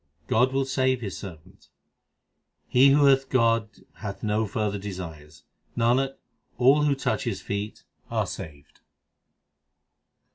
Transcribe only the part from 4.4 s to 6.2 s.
further desires; Nanak,